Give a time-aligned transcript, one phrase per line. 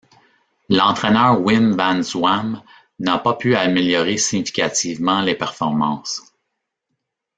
[0.67, 2.63] L'entraîneur Wim van Zwam
[2.97, 6.23] n'a pas pu améliorer significativement les performances.